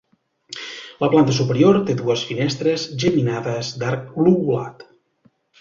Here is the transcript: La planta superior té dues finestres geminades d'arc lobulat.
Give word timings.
La 1.03 1.09
planta 1.15 1.35
superior 1.41 1.77
té 1.89 1.97
dues 2.01 2.25
finestres 2.31 2.89
geminades 3.05 3.73
d'arc 3.85 4.13
lobulat. 4.25 4.87